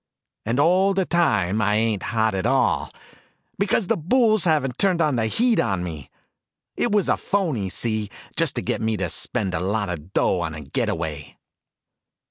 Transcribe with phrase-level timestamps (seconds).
[0.47, 2.91] And all the time, I ain't hot at all,
[3.59, 6.09] because the bulls haven't turned the heat on me.
[6.75, 10.39] It was a phoney, see, just to get me to spend a lot of dough
[10.39, 11.37] on a get away."